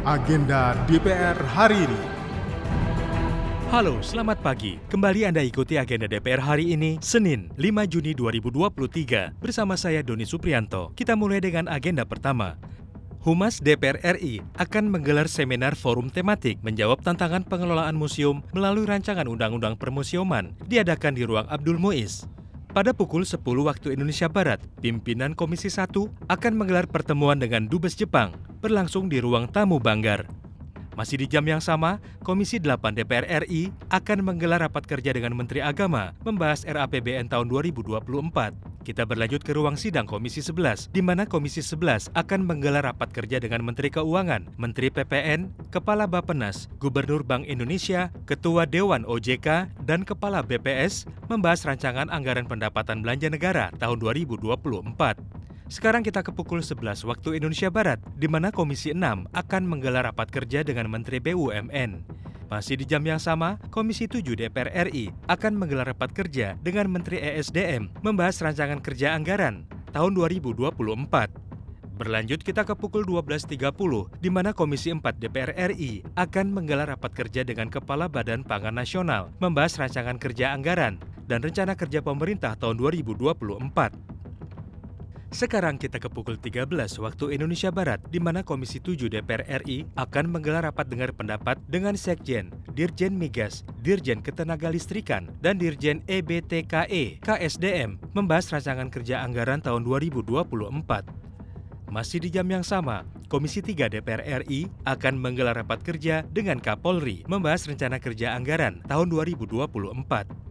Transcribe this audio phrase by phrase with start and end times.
[0.00, 2.00] agenda DPR hari ini.
[3.68, 4.80] Halo, selamat pagi.
[4.88, 9.36] Kembali Anda ikuti agenda DPR hari ini, Senin 5 Juni 2023.
[9.36, 10.96] Bersama saya Doni Suprianto.
[10.96, 12.56] Kita mulai dengan agenda pertama.
[13.20, 19.76] Humas DPR RI akan menggelar seminar forum tematik menjawab tantangan pengelolaan museum melalui rancangan Undang-Undang
[19.76, 22.24] Permusiuman diadakan di ruang Abdul Muiz.
[22.70, 25.90] Pada pukul 10 waktu Indonesia Barat, pimpinan Komisi 1
[26.30, 28.30] akan menggelar pertemuan dengan Dubes Jepang
[28.62, 30.30] berlangsung di ruang tamu Banggar.
[31.00, 35.64] Masih di jam yang sama, Komisi 8 DPR RI akan menggelar rapat kerja dengan Menteri
[35.64, 38.04] Agama membahas RAPBN tahun 2024.
[38.84, 43.40] Kita berlanjut ke ruang sidang Komisi 11, di mana Komisi 11 akan menggelar rapat kerja
[43.40, 50.44] dengan Menteri Keuangan, Menteri PPN, Kepala Bapenas, Gubernur Bank Indonesia, Ketua Dewan OJK, dan Kepala
[50.44, 55.39] BPS membahas rancangan anggaran pendapatan belanja negara tahun 2024.
[55.70, 60.26] Sekarang kita ke pukul 11 waktu Indonesia Barat, di mana Komisi 6 akan menggelar rapat
[60.26, 62.02] kerja dengan Menteri BUMN.
[62.50, 67.22] Masih di jam yang sama, Komisi 7 DPR RI akan menggelar rapat kerja dengan Menteri
[67.22, 69.62] ESDM membahas rancangan kerja anggaran
[69.94, 70.74] tahun 2024.
[72.02, 73.54] Berlanjut kita ke pukul 12.30,
[74.18, 79.30] di mana Komisi 4 DPR RI akan menggelar rapat kerja dengan Kepala Badan Pangan Nasional
[79.38, 80.98] membahas rancangan kerja anggaran
[81.30, 84.09] dan rencana kerja pemerintah tahun 2024.
[85.30, 86.66] Sekarang kita ke pukul 13
[86.98, 91.94] waktu Indonesia Barat, di mana Komisi 7 DPR RI akan menggelar rapat dengar pendapat dengan
[91.94, 101.06] Sekjen, Dirjen Migas, Dirjen Ketenagalistrikan, dan Dirjen EBTKE, KSDM, membahas rancangan kerja anggaran tahun 2024.
[101.94, 107.22] Masih di jam yang sama, Komisi 3 DPR RI akan menggelar rapat kerja dengan Kapolri
[107.30, 110.49] membahas rencana kerja anggaran tahun 2024.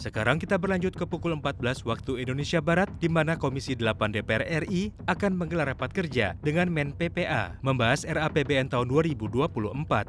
[0.00, 4.96] Sekarang kita berlanjut ke pukul 14 waktu Indonesia Barat di mana Komisi 8 DPR RI
[5.04, 10.08] akan menggelar rapat kerja dengan Men PPA membahas RAPBN tahun 2024.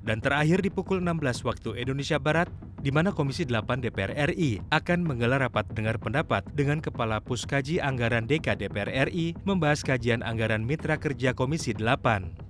[0.00, 2.48] Dan terakhir di pukul 16 waktu Indonesia Barat
[2.80, 8.24] di mana Komisi 8 DPR RI akan menggelar rapat dengar pendapat dengan Kepala Puskaji Anggaran
[8.24, 12.49] DK DPR RI membahas kajian anggaran mitra kerja Komisi 8.